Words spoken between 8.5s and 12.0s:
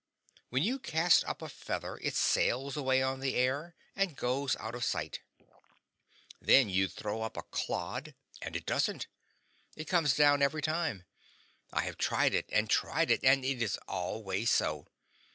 it doesn't. It comes down, every time. I have